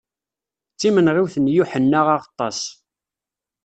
[0.73, 2.59] D timenɣiwt n Yuḥenna Aɣeṭṭas.